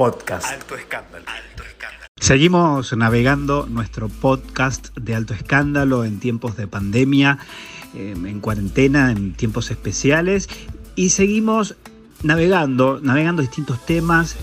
podcast. 0.00 0.50
Alto 0.50 0.76
escándalo. 0.76 1.26
Alto 1.26 1.62
escándalo. 1.62 2.06
Seguimos 2.18 2.96
navegando 2.96 3.66
nuestro 3.68 4.08
podcast 4.08 4.96
de 4.96 5.14
alto 5.14 5.34
escándalo 5.34 6.06
en 6.06 6.20
tiempos 6.20 6.56
de 6.56 6.66
pandemia, 6.66 7.36
em, 7.92 8.24
en 8.24 8.40
cuarentena, 8.40 9.12
en 9.12 9.34
tiempos 9.34 9.70
especiales 9.70 10.48
y 10.96 11.10
seguimos 11.10 11.76
navegando, 12.22 12.98
navegando 13.02 13.42
distintos 13.42 13.84
temas 13.84 14.36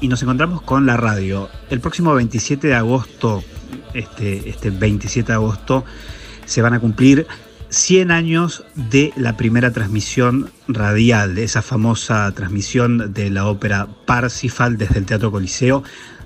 y 0.00 0.08
nos 0.08 0.22
encontramos 0.22 0.62
con 0.62 0.86
la 0.86 0.96
radio. 0.96 1.50
El 1.68 1.82
próximo 1.82 2.14
27 2.14 2.68
de 2.68 2.74
agosto, 2.74 3.44
este, 3.92 4.48
este 4.48 4.70
27 4.70 5.26
de 5.26 5.34
agosto, 5.34 5.84
se 6.46 6.62
van 6.62 6.72
a 6.72 6.80
cumplir 6.80 7.26
100 7.72 8.10
años 8.10 8.64
de 8.74 9.12
la 9.16 9.38
primera 9.38 9.72
transmisión 9.72 10.50
radial, 10.68 11.34
de 11.34 11.44
esa 11.44 11.62
famosa 11.62 12.30
transmisión 12.32 13.14
de 13.14 13.30
la 13.30 13.46
ópera 13.46 13.88
Parsifal 14.04 14.76
desde 14.76 14.98
el 14.98 15.06
Teatro 15.06 15.30
Coliseo 15.30 15.82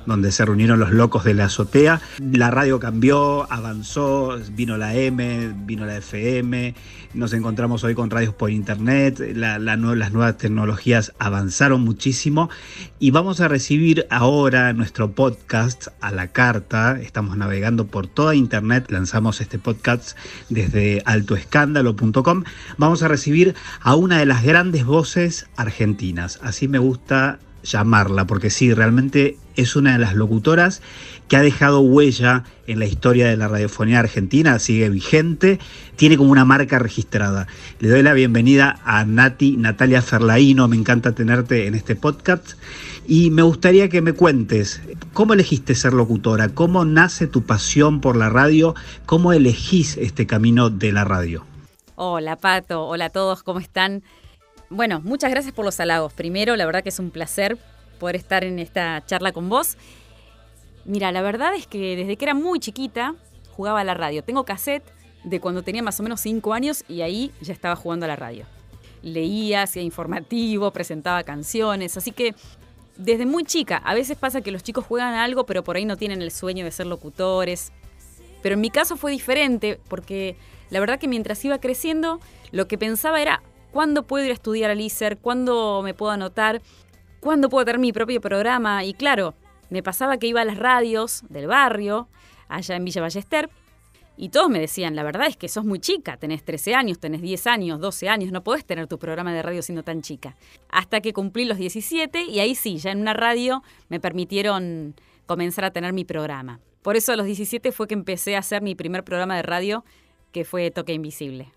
donde 0.07 0.33
se 0.33 0.45
reunieron 0.45 0.81
los 0.81 0.93
locos 0.93 1.25
de 1.25 1.35
la 1.35 1.47
azotea. 1.47 2.01
La 2.19 2.51
radio 2.51 2.81
cambió, 2.81 3.51
avanzó, 3.53 4.39
vino 4.53 4.77
la 4.77 4.95
M, 4.95 5.53
vino 5.65 5.85
la 5.87 5.97
FM, 5.97 6.75
nos 7.15 7.33
encontramos 7.33 7.83
hoy 7.85 7.95
con 7.95 8.11
radios 8.11 8.35
por 8.35 8.51
internet, 8.51 9.21
las 9.35 9.79
nuevas 9.79 10.39
tecnologías 10.39 11.13
avanzaron 11.19 11.83
muchísimo. 11.83 12.51
Y 12.99 13.11
vamos 13.11 13.41
a 13.41 13.49
recibir 13.49 14.07
ahora 14.11 14.73
nuestro 14.73 15.13
podcast 15.13 15.89
a 16.01 16.11
la 16.11 16.29
carta, 16.29 16.99
estamos 17.01 17.37
navegando 17.37 17.87
por 17.87 18.07
toda 18.07 18.35
internet, 18.35 18.87
lanzamos 18.91 19.41
este 19.41 19.59
podcast 19.59 20.17
desde 20.49 21.03
altoescándalo.com, 21.05 22.45
vamos 22.79 23.03
a 23.03 23.09
recibir 23.09 23.55
a 23.81 23.95
una 23.95 24.19
de 24.19 24.27
las 24.27 24.45
grandes 24.45 24.85
voces 24.85 25.47
argentinas, 25.57 26.39
así 26.43 26.69
me 26.69 26.79
gusta 26.79 27.39
llamarla, 27.63 28.27
porque 28.27 28.51
sí, 28.51 28.73
realmente 28.73 29.39
es 29.57 29.77
una 29.77 29.93
de 29.93 29.99
las 29.99 30.15
locutoras 30.15 30.83
que 31.29 31.37
ha 31.37 31.43
dejado 31.43 31.81
huella 31.81 32.45
en 32.67 32.79
la 32.79 32.87
historia 32.87 33.29
de 33.29 33.37
la 33.37 33.49
radiofonía 33.49 33.99
argentina, 33.99 34.59
sigue 34.59 34.89
vigente, 34.89 35.59
tiene 35.97 36.17
como 36.17 36.31
una 36.31 36.45
marca 36.45 36.79
registrada. 36.79 37.47
Le 37.81 37.89
doy 37.89 38.03
la 38.03 38.13
bienvenida 38.13 38.79
a 38.85 39.05
Nati, 39.05 39.57
Natalia 39.57 40.03
Ferlaino, 40.03 40.69
me 40.69 40.77
encanta 40.77 41.13
tenerte 41.13 41.67
en 41.67 41.75
este 41.75 41.97
podcast 41.97 42.53
y 43.09 43.31
me 43.31 43.43
gustaría 43.43 43.89
que 43.89 44.03
me 44.03 44.13
cuentes 44.13 44.81
cómo 45.13 45.35
elegiste 45.35 45.75
ser 45.75 45.93
locutora, 45.95 46.51
cómo 46.51 46.85
nace 46.85 47.27
tu 47.27 47.43
pasión 47.43 48.01
por 48.01 48.17
la 48.17 48.29
radio, 48.29 48.75
cómo 49.07 49.33
elegís 49.33 49.97
este 49.97 50.27
camino 50.27 50.71
de 50.71 50.93
la 50.93 51.05
radio. 51.05 51.45
Hola 51.97 52.37
Pato, 52.37 52.85
hola 52.85 53.07
a 53.07 53.11
todos, 53.11 53.43
¿cómo 53.43 53.59
están? 53.59 54.03
Bueno, 54.69 55.01
muchas 55.03 55.31
gracias 55.31 55.55
por 55.55 55.65
los 55.65 55.79
halagos. 55.81 56.13
Primero, 56.13 56.57
la 56.57 56.67
verdad 56.67 56.83
que 56.83 56.89
es 56.89 56.99
un 56.99 57.11
placer 57.11 57.57
poder 57.97 58.17
estar 58.17 58.45
en 58.45 58.59
esta 58.59 59.05
charla 59.07 59.33
con 59.33 59.49
vos. 59.49 59.77
Mira, 60.85 61.11
la 61.13 61.23
verdad 61.23 61.55
es 61.55 61.67
que 61.67 61.97
desde 61.97 62.17
que 62.17 62.25
era 62.25 62.35
muy 62.35 62.61
chiquita 62.61 63.15
jugaba 63.57 63.81
a 63.81 63.85
la 63.85 63.95
radio. 63.95 64.23
Tengo 64.23 64.45
cassette 64.45 64.85
de 65.25 65.41
cuando 65.41 65.63
tenía 65.63 65.83
más 65.83 65.99
o 65.99 66.03
menos 66.03 66.21
5 66.21 66.53
años 66.55 66.85
y 66.89 67.01
ahí 67.01 67.33
ya 67.41 67.53
estaba 67.53 67.75
jugando 67.75 68.05
a 68.05 68.09
la 68.09 68.17
radio. 68.17 68.45
Leía, 69.03 69.63
hacía 69.63 69.83
informativo, 69.83 70.71
presentaba 70.71 71.23
canciones, 71.25 71.97
así 71.97 72.13
que 72.13 72.35
desde 72.97 73.27
muy 73.27 73.45
chica, 73.45 73.77
a 73.85 73.95
veces 73.95 74.17
pasa 74.17 74.41
que 74.41 74.51
los 74.51 74.63
chicos 74.63 74.85
juegan 74.85 75.15
a 75.15 75.25
algo 75.25 75.45
pero 75.45 75.63
por 75.65 75.77
ahí 75.77 75.85
no 75.85 75.97
tienen 75.97 76.23
el 76.23 76.31
sueño 76.31 76.65
de 76.65 76.71
ser 76.71 76.87
locutores. 76.87 77.73
Pero 78.43 78.55
en 78.55 78.61
mi 78.61 78.71
caso 78.71 78.97
fue 78.97 79.11
diferente 79.11 79.81
porque 79.89 80.37
la 80.71 80.81
verdad 80.81 80.99
que 80.99 81.09
mientras 81.09 81.45
iba 81.45 81.59
creciendo 81.59 82.21
lo 82.53 82.69
que 82.69 82.79
pensaba 82.79 83.21
era 83.21 83.43
cuándo 83.73 84.05
puedo 84.05 84.25
ir 84.25 84.31
a 84.31 84.35
estudiar 84.35 84.71
al 84.71 84.81
ISER, 84.81 85.19
cuándo 85.19 85.83
me 85.83 85.95
puedo 85.95 86.13
anotar, 86.13 86.63
cuándo 87.27 87.49
puedo 87.49 87.65
tener 87.65 87.81
mi 87.81 87.93
propio 87.93 88.21
programa. 88.21 88.85
Y 88.85 88.95
claro, 88.95 89.35
me 89.69 89.83
pasaba 89.83 90.17
que 90.17 90.29
iba 90.29 90.43
a 90.43 90.45
las 90.45 90.59
radios 90.59 91.25
del 91.29 91.49
barrio, 91.49 92.09
allá 92.49 92.77
en 92.77 92.85
Villa 92.85 93.01
Ballester, 93.01 93.51
y 94.17 94.29
todos 94.29 94.49
me 94.49 94.61
decían, 94.61 94.95
la 94.95 95.03
verdad 95.03 95.27
es 95.27 95.37
que 95.37 95.49
sos 95.49 95.65
muy 95.65 95.81
chica, 95.81 96.17
tenés 96.17 96.45
13 96.45 96.75
años, 96.77 97.01
tenés 97.01 97.21
10 97.21 97.49
años, 97.49 97.81
12 97.81 98.09
años, 98.09 98.31
no 98.31 98.45
podés 98.45 98.65
tener 98.65 98.87
tu 98.87 98.99
programa 99.01 99.35
de 99.35 99.43
radio 99.43 99.61
siendo 99.61 99.83
tan 99.83 100.03
chica. 100.03 100.37
Hasta 100.71 101.01
que 101.01 101.13
cumplí 101.13 101.45
los 101.45 101.59
17 101.59 102.23
y 102.23 102.39
ahí 102.39 102.55
sí, 102.55 102.79
ya 102.79 102.93
en 102.93 103.01
una 103.01 103.13
radio 103.13 103.65
me 103.89 103.99
permitieron 103.99 104.95
comenzar 105.27 105.65
a 105.65 105.73
tener 105.73 105.93
mi 105.93 106.05
programa. 106.05 106.61
Por 106.83 106.95
eso 106.95 107.13
a 107.13 107.17
los 107.17 107.27
17 107.27 107.73
fue 107.73 107.89
que 107.89 107.95
empecé 107.95 108.37
a 108.37 108.39
hacer 108.39 108.63
mi 108.63 108.77
primer 108.77 109.03
programa 109.03 109.35
de 109.35 109.43
radio, 109.43 109.85
que 110.31 110.45
fue 110.45 110.71
Toque 110.71 110.95
Invisible. 110.95 111.53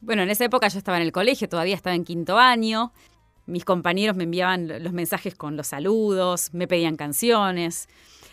Bueno, 0.00 0.22
en 0.22 0.30
esa 0.30 0.46
época 0.46 0.68
yo 0.68 0.78
estaba 0.78 0.96
en 0.96 1.04
el 1.04 1.12
colegio, 1.12 1.48
todavía 1.48 1.76
estaba 1.76 1.94
en 1.94 2.04
quinto 2.04 2.38
año. 2.38 2.92
Mis 3.46 3.64
compañeros 3.64 4.16
me 4.16 4.24
enviaban 4.24 4.82
los 4.82 4.92
mensajes 4.92 5.34
con 5.34 5.56
los 5.56 5.68
saludos, 5.68 6.50
me 6.52 6.66
pedían 6.66 6.96
canciones. 6.96 7.88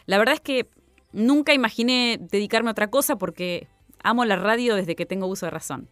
La 0.05 0.17
verdad 0.17 0.35
es 0.35 0.41
que 0.41 0.69
nunca 1.11 1.53
imaginé 1.53 2.17
dedicarme 2.19 2.69
a 2.69 2.71
otra 2.71 2.89
cosa 2.89 3.17
porque 3.17 3.67
amo 4.03 4.25
la 4.25 4.35
radio 4.35 4.75
desde 4.75 4.95
que 4.95 5.05
tengo 5.05 5.27
uso 5.27 5.45
de 5.45 5.51
razón. 5.51 5.89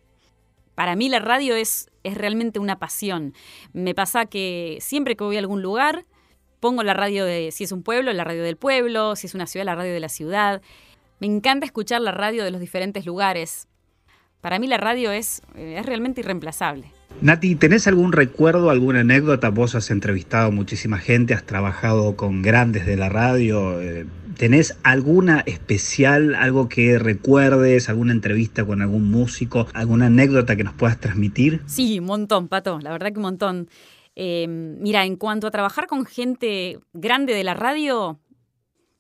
Para 0.76 0.96
mí 0.96 1.10
la 1.10 1.20
radio 1.20 1.56
es, 1.56 1.90
es 2.04 2.18
realmente 2.18 2.60
una 2.60 2.80
pasión. 2.80 3.34
Me 3.74 3.94
pasa 3.94 4.26
que 4.26 4.78
siempre 4.80 5.18
que 5.18 5.26
voy 5.26 5.36
a 5.36 5.40
algún 5.40 5.62
lugar, 5.62 6.06
pongo 6.62 6.84
la 6.84 6.94
radio 6.94 7.26
de, 7.26 7.52
si 7.52 7.66
es 7.66 7.72
un 7.72 7.84
pueblo, 7.84 8.14
la 8.14 8.24
radio 8.24 8.44
del 8.44 8.56
pueblo, 8.56 9.18
si 9.18 9.28
es 9.28 9.36
una 9.36 9.48
ciudad, 9.48 9.66
la 9.66 9.76
radio 9.76 9.94
de 9.94 10.00
la 10.00 10.10
ciudad. 10.10 10.62
Me 11.20 11.28
encanta 11.28 11.66
escuchar 11.66 12.00
la 12.02 12.14
radio 12.14 12.46
de 12.46 12.52
los 12.52 12.62
diferentes 12.62 13.06
lugares. 13.06 13.68
Para 14.40 14.58
mí 14.58 14.68
la 14.68 14.78
radio 14.78 15.12
es, 15.12 15.42
eh, 15.56 15.76
es 15.78 15.86
realmente 15.86 16.22
irreemplazable. 16.22 16.94
Nati, 17.22 17.56
¿tenés 17.56 17.86
algún 17.86 18.14
recuerdo, 18.14 18.70
alguna 18.70 19.02
anécdota? 19.02 19.50
Vos 19.50 19.76
has 19.76 19.92
entrevistado 19.92 20.54
muchísima 20.54 21.00
gente, 21.00 21.34
has 21.34 21.46
trabajado 21.46 22.16
con 22.16 22.42
grandes 22.42 22.86
de 22.86 22.96
la 22.96 23.10
radio. 23.10 23.82
Eh, 23.82 24.06
¿Tenés 24.38 24.78
alguna 24.84 25.42
especial, 25.42 26.34
algo 26.34 26.70
que 26.70 26.98
recuerdes, 26.98 27.90
alguna 27.90 28.14
entrevista 28.14 28.64
con 28.64 28.82
algún 28.82 29.12
músico, 29.12 29.68
alguna 29.74 30.06
anécdota 30.06 30.56
que 30.56 30.64
nos 30.64 30.74
puedas 30.76 30.98
transmitir? 30.98 31.62
Sí, 31.66 32.00
un 32.00 32.06
montón, 32.06 32.48
Pato, 32.48 32.80
la 32.80 32.92
verdad 32.92 33.12
que 33.12 33.18
un 33.18 33.24
montón. 33.24 33.70
Em, 34.16 34.80
mira, 34.80 35.04
en 35.04 35.18
cuanto 35.18 35.48
a 35.48 35.52
trabajar 35.52 35.88
con 35.88 36.06
gente 36.06 36.80
grande 36.94 37.34
de 37.34 37.44
la 37.44 37.54
radio, 37.54 38.18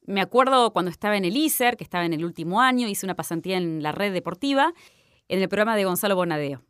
me 0.05 0.19
acuerdo 0.19 0.73
cuando 0.73 0.91
estaba 0.91 1.15
en 1.15 1.23
el 1.23 1.37
ISER, 1.37 1.77
que 1.77 1.85
estaba 1.85 2.05
en 2.05 2.11
el 2.11 2.25
último 2.25 2.59
año, 2.59 2.89
hice 2.89 3.05
una 3.05 3.15
pasantía 3.15 3.57
en 3.57 3.81
la 3.81 3.93
red 3.93 4.11
deportiva 4.11 4.73
en 5.29 5.41
el 5.41 5.47
programa 5.47 5.77
de 5.77 5.85
Gonzalo 5.85 6.17
Bonadeo. 6.17 6.63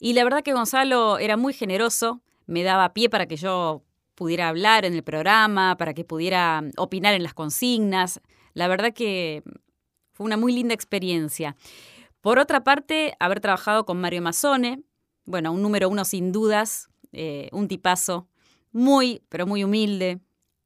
Y 0.00 0.14
la 0.14 0.24
verdad 0.24 0.42
que 0.42 0.54
Gonzalo 0.54 1.18
era 1.18 1.36
muy 1.36 1.52
generoso, 1.52 2.22
me 2.46 2.62
daba 2.62 2.94
pie 2.94 3.10
para 3.10 3.26
que 3.26 3.36
yo 3.36 3.84
pudiera 4.14 4.48
hablar 4.48 4.84
en 4.84 4.94
el 4.94 5.04
programa, 5.04 5.76
para 5.76 5.94
que 5.94 6.04
pudiera 6.04 6.64
opinar 6.78 7.14
en 7.14 7.22
las 7.22 7.34
consignas. 7.34 8.20
La 8.54 8.66
verdad 8.66 8.92
que 8.92 9.42
fue 10.12 10.24
una 10.24 10.38
muy 10.38 10.52
linda 10.52 10.74
experiencia. 10.74 11.56
Por 12.22 12.38
otra 12.38 12.64
parte, 12.64 13.14
haber 13.20 13.40
trabajado 13.40 13.84
con 13.84 14.00
Mario 14.00 14.22
Mazzone, 14.22 14.82
bueno, 15.26 15.52
un 15.52 15.62
número 15.62 15.88
uno 15.88 16.04
sin 16.04 16.32
dudas, 16.32 16.88
eh, 17.12 17.48
un 17.52 17.68
tipazo, 17.68 18.26
muy, 18.72 19.22
pero 19.28 19.46
muy 19.46 19.64
humilde, 19.64 20.20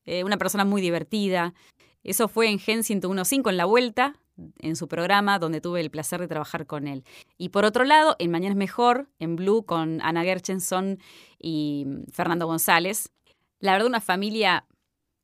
eh, 0.04 0.24
una 0.24 0.36
persona 0.36 0.64
muy 0.64 0.80
divertida. 0.80 1.54
Eso 2.02 2.28
fue 2.28 2.48
en 2.48 2.58
Gen 2.58 2.80
101.5 2.80 3.50
en 3.50 3.56
la 3.56 3.64
vuelta, 3.64 4.14
en 4.58 4.76
su 4.76 4.88
programa, 4.88 5.38
donde 5.38 5.60
tuve 5.60 5.80
el 5.80 5.90
placer 5.90 6.20
de 6.20 6.28
trabajar 6.28 6.66
con 6.66 6.86
él. 6.86 7.04
Y 7.38 7.50
por 7.50 7.64
otro 7.64 7.84
lado, 7.84 8.16
en 8.18 8.30
Mañana 8.30 8.52
es 8.52 8.56
Mejor, 8.56 9.08
en 9.18 9.36
Blue, 9.36 9.64
con 9.64 10.00
Ana 10.02 10.22
Gershenson 10.22 10.98
y 11.38 11.86
Fernando 12.12 12.46
González. 12.46 13.12
La 13.60 13.72
verdad, 13.72 13.86
una 13.86 14.00
familia 14.00 14.66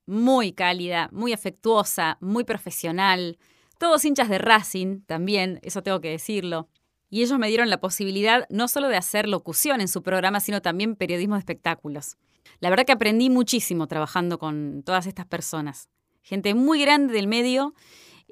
muy 0.07 0.53
cálida, 0.53 1.09
muy 1.13 1.33
afectuosa, 1.33 2.19
muy 2.21 2.45
profesional. 2.45 3.39
Todos 3.79 4.05
hinchas 4.05 4.29
de 4.29 4.39
Racing 4.39 5.03
también, 5.03 5.61
eso 5.63 5.83
tengo 5.83 6.01
que 6.01 6.11
decirlo. 6.11 6.69
Y 7.09 7.23
ellos 7.23 7.39
me 7.39 7.49
dieron 7.49 7.71
la 7.71 7.81
posibilidad 7.81 8.47
no 8.51 8.69
solo 8.69 8.89
de 8.89 8.97
hacer 8.97 9.29
locución 9.29 9.81
en 9.81 9.89
su 9.89 10.03
programa, 10.03 10.39
sino 10.41 10.63
también 10.63 10.97
periodismo 10.97 11.35
de 11.35 11.41
espectáculos. 11.41 12.17
La 12.61 12.71
verdad 12.71 12.87
que 12.87 12.93
aprendí 12.93 13.31
muchísimo 13.31 13.89
trabajando 13.89 14.39
con 14.39 14.83
todas 14.85 15.07
estas 15.07 15.27
personas. 15.27 15.89
Gente 16.23 16.55
muy 16.55 16.81
grande 16.81 17.13
del 17.13 17.27
medio 17.27 17.75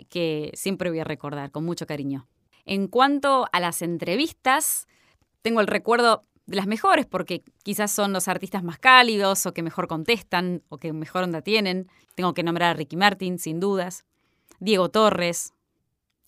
que 0.09 0.51
siempre 0.55 0.91
voy 0.91 1.01
a 1.01 1.05
recordar 1.05 1.51
con 1.51 1.65
mucho 1.65 1.87
cariño. 1.87 2.29
En 2.65 2.89
cuanto 2.89 3.47
a 3.53 3.61
las 3.61 3.83
entrevistas, 3.83 4.87
tengo 5.43 5.61
el 5.61 5.67
recuerdo 5.67 6.23
de 6.47 6.57
las 6.57 6.67
mejores 6.67 7.07
porque 7.07 7.45
quizás 7.63 7.91
son 7.91 8.13
los 8.13 8.27
artistas 8.27 8.63
más 8.63 8.79
cálidos 8.79 9.47
o 9.47 9.53
que 9.53 9.63
mejor 9.63 9.87
contestan 9.87 10.63
o 10.69 10.79
que 10.79 10.93
mejor 10.93 11.25
onda 11.25 11.43
tienen. 11.43 11.89
Tengo 12.15 12.35
que 12.35 12.43
nombrar 12.43 12.71
a 12.71 12.75
Ricky 12.75 12.97
Martin, 12.97 13.39
sin 13.39 13.61
dudas. 13.61 14.05
Diego 14.59 14.89
Torres, 14.89 15.53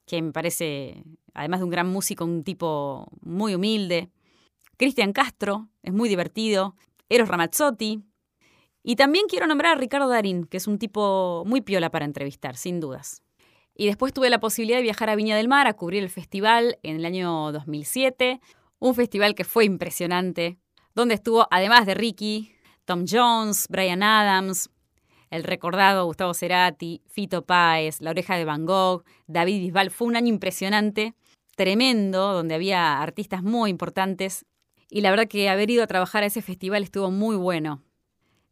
que 0.07 0.21
me 0.23 0.33
parece, 0.33 1.05
además 1.35 1.61
de 1.61 1.65
un 1.65 1.71
gran 1.71 1.89
músico, 1.89 2.25
un 2.25 2.45
tipo 2.45 3.09
muy 3.23 3.55
humilde. 3.55 4.11
Cristian 4.77 5.13
Castro, 5.13 5.69
es 5.83 5.93
muy 5.93 6.09
divertido. 6.09 6.75
Eros 7.09 7.29
Ramazzotti. 7.29 8.03
Y 8.83 8.97
también 8.97 9.27
quiero 9.29 9.47
nombrar 9.47 9.77
a 9.77 9.81
Ricardo 9.81 10.09
Darín, 10.09 10.45
que 10.45 10.57
es 10.57 10.67
un 10.67 10.79
tipo 10.79 11.45
muy 11.47 11.61
piola 11.61 11.91
para 11.91 12.05
entrevistar, 12.05 12.57
sin 12.57 12.81
dudas. 12.81 13.23
Y 13.81 13.87
después 13.87 14.13
tuve 14.13 14.29
la 14.29 14.41
posibilidad 14.41 14.77
de 14.77 14.83
viajar 14.83 15.09
a 15.09 15.17
Viña 15.17 15.39
del 15.39 15.49
Mar 15.49 15.67
a 15.67 15.73
cubrir 15.73 16.03
el 16.03 16.11
festival 16.11 16.79
en 16.83 16.97
el 16.97 17.07
año 17.07 17.51
2007, 17.51 18.39
un 18.79 18.95
festival 18.95 19.35
que 19.35 19.45
fue 19.45 19.65
impresionante, 19.65 20.59
donde 20.95 21.15
estuvo, 21.15 21.49
además 21.51 21.87
de 21.87 21.95
Ricky, 21.95 22.53
Tom 22.85 23.07
Jones, 23.11 23.65
Brian 23.71 24.03
Adams. 24.03 24.69
el 25.31 25.45
recordado 25.45 26.05
Gustavo 26.05 26.35
Cerati, 26.35 27.01
Fito 27.07 27.47
Páez, 27.47 28.03
La 28.03 28.11
Oreja 28.11 28.37
de 28.37 28.45
Van 28.45 28.67
Gogh, 28.67 29.03
David 29.27 29.61
Bisbal. 29.61 29.91
Fue 29.91 30.09
un 30.09 30.17
año 30.17 30.29
impresionante, 30.29 31.15
tremendo, 31.57 32.35
donde 32.35 32.57
había 32.57 33.01
artistas 33.01 33.43
muy 33.43 33.71
importantes. 33.71 34.45
Y 34.91 35.01
la 35.01 35.09
verdad 35.09 35.27
que 35.27 35.49
haber 35.49 35.71
ido 35.71 35.83
a 35.83 35.87
trabajar 35.87 36.23
a 36.23 36.27
ese 36.27 36.43
festival 36.43 36.83
estuvo 36.83 37.11
muy 37.11 37.35
bueno 37.35 37.83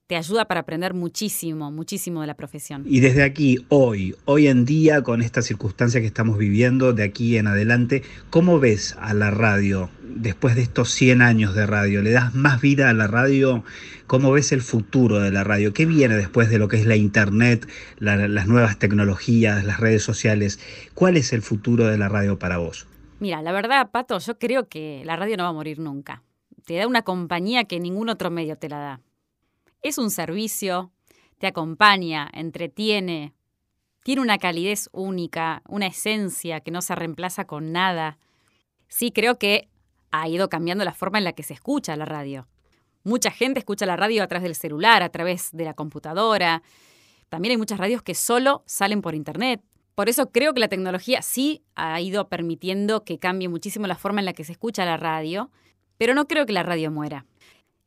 te 0.08 0.16
ayuda 0.16 0.46
para 0.46 0.60
aprender 0.60 0.94
muchísimo, 0.94 1.70
muchísimo 1.70 2.22
de 2.22 2.26
la 2.26 2.34
profesión. 2.34 2.82
Y 2.86 3.00
desde 3.00 3.22
aquí, 3.22 3.58
hoy, 3.68 4.16
hoy 4.24 4.46
en 4.46 4.64
día, 4.64 5.02
con 5.02 5.20
esta 5.20 5.42
circunstancia 5.42 6.00
que 6.00 6.06
estamos 6.06 6.38
viviendo, 6.38 6.94
de 6.94 7.02
aquí 7.02 7.36
en 7.36 7.46
adelante, 7.46 8.02
¿cómo 8.30 8.58
ves 8.58 8.96
a 8.98 9.12
la 9.12 9.30
radio 9.30 9.90
después 10.02 10.56
de 10.56 10.62
estos 10.62 10.90
100 10.92 11.20
años 11.20 11.54
de 11.54 11.66
radio? 11.66 12.00
¿Le 12.00 12.10
das 12.10 12.34
más 12.34 12.62
vida 12.62 12.88
a 12.88 12.94
la 12.94 13.06
radio? 13.06 13.64
¿Cómo 14.06 14.32
ves 14.32 14.50
el 14.52 14.62
futuro 14.62 15.20
de 15.20 15.30
la 15.30 15.44
radio? 15.44 15.74
¿Qué 15.74 15.84
viene 15.84 16.16
después 16.16 16.48
de 16.48 16.58
lo 16.58 16.68
que 16.68 16.78
es 16.78 16.86
la 16.86 16.96
Internet, 16.96 17.68
las 17.98 18.46
nuevas 18.46 18.78
tecnologías, 18.78 19.62
las 19.62 19.78
redes 19.78 20.02
sociales? 20.02 20.58
¿Cuál 20.94 21.18
es 21.18 21.34
el 21.34 21.42
futuro 21.42 21.86
de 21.86 21.98
la 21.98 22.08
radio 22.08 22.38
para 22.38 22.56
vos? 22.56 22.86
Mira, 23.20 23.42
la 23.42 23.52
verdad, 23.52 23.90
Pato, 23.90 24.18
yo 24.18 24.38
creo 24.38 24.70
que 24.70 25.02
la 25.04 25.16
radio 25.16 25.36
no 25.36 25.42
va 25.42 25.50
a 25.50 25.52
morir 25.52 25.78
nunca. 25.78 26.22
Te 26.64 26.76
da 26.76 26.86
una 26.86 27.02
compañía 27.02 27.64
que 27.64 27.78
ningún 27.78 28.08
otro 28.08 28.30
medio 28.30 28.56
te 28.56 28.70
la 28.70 28.78
da 28.78 29.00
es 29.82 29.98
un 29.98 30.10
servicio, 30.10 30.92
te 31.38 31.46
acompaña, 31.46 32.28
entretiene, 32.32 33.34
tiene 34.02 34.22
una 34.22 34.38
calidez 34.38 34.88
única, 34.92 35.62
una 35.68 35.86
esencia 35.86 36.60
que 36.60 36.70
no 36.70 36.82
se 36.82 36.94
reemplaza 36.94 37.46
con 37.46 37.72
nada. 37.72 38.18
Sí, 38.88 39.12
creo 39.12 39.38
que 39.38 39.68
ha 40.10 40.28
ido 40.28 40.48
cambiando 40.48 40.84
la 40.84 40.94
forma 40.94 41.18
en 41.18 41.24
la 41.24 41.32
que 41.32 41.42
se 41.42 41.54
escucha 41.54 41.96
la 41.96 42.04
radio. 42.04 42.48
Mucha 43.04 43.30
gente 43.30 43.58
escucha 43.58 43.86
la 43.86 43.96
radio 43.96 44.22
a 44.22 44.26
través 44.26 44.44
del 44.44 44.54
celular, 44.54 45.02
a 45.02 45.10
través 45.10 45.50
de 45.52 45.64
la 45.64 45.74
computadora. 45.74 46.62
También 47.28 47.52
hay 47.52 47.56
muchas 47.58 47.78
radios 47.78 48.02
que 48.02 48.14
solo 48.14 48.62
salen 48.66 49.02
por 49.02 49.14
internet. 49.14 49.62
Por 49.94 50.08
eso 50.08 50.30
creo 50.30 50.54
que 50.54 50.60
la 50.60 50.68
tecnología 50.68 51.22
sí 51.22 51.64
ha 51.74 52.00
ido 52.00 52.28
permitiendo 52.28 53.04
que 53.04 53.18
cambie 53.18 53.48
muchísimo 53.48 53.86
la 53.86 53.96
forma 53.96 54.20
en 54.20 54.26
la 54.26 54.32
que 54.32 54.44
se 54.44 54.52
escucha 54.52 54.84
la 54.84 54.96
radio, 54.96 55.50
pero 55.96 56.14
no 56.14 56.28
creo 56.28 56.46
que 56.46 56.52
la 56.52 56.62
radio 56.62 56.90
muera. 56.90 57.26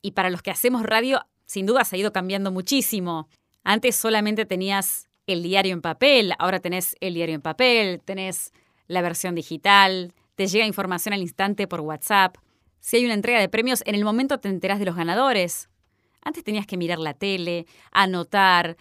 Y 0.01 0.11
para 0.11 0.29
los 0.29 0.41
que 0.41 0.51
hacemos 0.51 0.83
radio 0.83 1.25
sin 1.51 1.65
duda 1.65 1.83
se 1.83 1.97
ha 1.97 1.99
ido 1.99 2.13
cambiando 2.13 2.49
muchísimo. 2.49 3.27
Antes 3.65 3.97
solamente 3.97 4.45
tenías 4.45 5.09
el 5.27 5.43
diario 5.43 5.73
en 5.73 5.81
papel, 5.81 6.33
ahora 6.39 6.61
tenés 6.61 6.95
el 7.01 7.13
diario 7.13 7.35
en 7.35 7.41
papel, 7.41 7.99
tenés 8.05 8.53
la 8.87 9.01
versión 9.01 9.35
digital, 9.35 10.13
te 10.35 10.47
llega 10.47 10.65
información 10.65 11.11
al 11.11 11.19
instante 11.19 11.67
por 11.67 11.81
WhatsApp. 11.81 12.37
Si 12.79 12.95
hay 12.95 13.03
una 13.03 13.15
entrega 13.15 13.41
de 13.41 13.49
premios, 13.49 13.83
en 13.85 13.95
el 13.95 14.05
momento 14.05 14.39
te 14.39 14.47
enterás 14.47 14.79
de 14.79 14.85
los 14.85 14.95
ganadores. 14.95 15.67
Antes 16.21 16.45
tenías 16.45 16.65
que 16.65 16.77
mirar 16.77 16.99
la 16.99 17.15
tele, 17.15 17.65
anotar, 17.91 18.77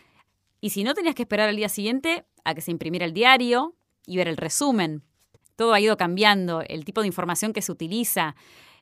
y 0.61 0.70
si 0.70 0.84
no 0.84 0.94
tenías 0.94 1.17
que 1.17 1.22
esperar 1.22 1.49
al 1.49 1.56
día 1.56 1.69
siguiente 1.69 2.25
a 2.44 2.55
que 2.55 2.61
se 2.61 2.70
imprimiera 2.70 3.05
el 3.05 3.12
diario 3.12 3.75
y 4.06 4.17
ver 4.17 4.28
el 4.28 4.37
resumen. 4.37 5.02
Todo 5.56 5.75
ha 5.75 5.81
ido 5.81 5.96
cambiando, 5.96 6.62
el 6.69 6.84
tipo 6.84 7.00
de 7.00 7.08
información 7.08 7.52
que 7.52 7.62
se 7.62 7.72
utiliza, 7.72 8.37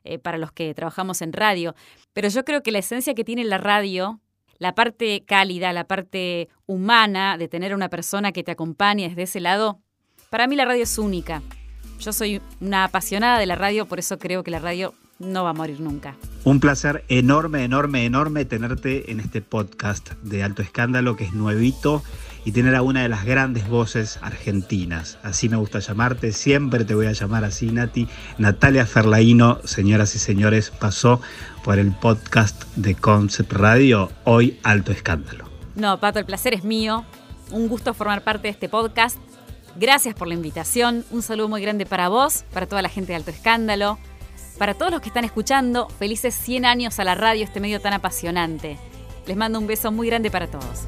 eh, 0.09 0.19
para 0.19 0.37
los 0.37 0.51
que 0.51 0.73
trabajamos 0.73 1.21
en 1.21 1.33
radio. 1.33 1.75
Pero 2.13 2.27
yo 2.29 2.43
creo 2.43 2.63
que 2.63 2.71
la 2.71 2.79
esencia 2.79 3.13
que 3.13 3.23
tiene 3.23 3.43
la 3.43 3.57
radio, 3.57 4.19
la 4.57 4.75
parte 4.75 5.23
cálida, 5.25 5.71
la 5.71 5.85
parte 5.85 6.49
humana 6.65 7.37
de 7.37 7.47
tener 7.47 7.75
una 7.75 7.89
persona 7.89 8.31
que 8.31 8.43
te 8.43 8.51
acompañe 8.51 9.09
desde 9.09 9.23
ese 9.23 9.39
lado, 9.39 9.79
para 10.29 10.47
mí 10.47 10.55
la 10.55 10.65
radio 10.65 10.83
es 10.83 10.97
única. 10.97 11.41
Yo 11.99 12.13
soy 12.13 12.41
una 12.59 12.85
apasionada 12.85 13.39
de 13.39 13.45
la 13.45 13.55
radio, 13.55 13.85
por 13.85 13.99
eso 13.99 14.17
creo 14.17 14.43
que 14.43 14.51
la 14.51 14.59
radio 14.59 14.93
no 15.19 15.43
va 15.43 15.51
a 15.51 15.53
morir 15.53 15.79
nunca. 15.79 16.15
Un 16.43 16.59
placer 16.59 17.03
enorme, 17.09 17.63
enorme, 17.63 18.05
enorme 18.05 18.45
tenerte 18.45 19.11
en 19.11 19.19
este 19.19 19.41
podcast 19.41 20.13
de 20.23 20.43
Alto 20.43 20.61
Escándalo 20.61 21.15
que 21.15 21.25
es 21.25 21.33
nuevito 21.33 22.01
y 22.49 22.51
tener 22.51 22.73
a 22.73 22.81
una 22.81 23.03
de 23.03 23.09
las 23.09 23.25
grandes 23.25 23.69
voces 23.69 24.17
argentinas. 24.23 25.19
Así 25.21 25.49
me 25.49 25.57
gusta 25.57 25.77
llamarte, 25.77 26.31
siempre 26.31 26.83
te 26.83 26.95
voy 26.95 27.05
a 27.05 27.11
llamar 27.11 27.43
así, 27.43 27.67
Nati. 27.67 28.07
Natalia 28.39 28.87
Ferlaino, 28.87 29.59
señoras 29.65 30.15
y 30.15 30.17
señores, 30.17 30.71
pasó 30.71 31.21
por 31.63 31.77
el 31.77 31.91
podcast 31.91 32.63
de 32.75 32.95
Concept 32.95 33.53
Radio, 33.53 34.11
hoy 34.23 34.59
Alto 34.63 34.91
Escándalo. 34.91 35.47
No, 35.75 35.99
Pato, 35.99 36.17
el 36.17 36.25
placer 36.25 36.55
es 36.55 36.63
mío. 36.63 37.05
Un 37.51 37.67
gusto 37.67 37.93
formar 37.93 38.23
parte 38.23 38.47
de 38.47 38.49
este 38.49 38.67
podcast. 38.67 39.19
Gracias 39.75 40.15
por 40.15 40.27
la 40.27 40.33
invitación. 40.33 41.05
Un 41.11 41.21
saludo 41.21 41.49
muy 41.49 41.61
grande 41.61 41.85
para 41.85 42.09
vos, 42.09 42.45
para 42.51 42.65
toda 42.65 42.81
la 42.81 42.89
gente 42.89 43.11
de 43.11 43.17
Alto 43.17 43.29
Escándalo. 43.29 43.99
Para 44.57 44.73
todos 44.73 44.91
los 44.91 45.01
que 45.01 45.09
están 45.09 45.23
escuchando, 45.23 45.87
felices 45.99 46.33
100 46.33 46.65
años 46.65 46.97
a 46.97 47.03
la 47.03 47.13
radio, 47.13 47.43
este 47.43 47.59
medio 47.59 47.79
tan 47.79 47.93
apasionante. 47.93 48.79
Les 49.25 49.37
mando 49.37 49.59
un 49.59 49.67
beso 49.67 49.91
muy 49.91 50.07
grande 50.07 50.31
para 50.31 50.47
todos. 50.47 50.87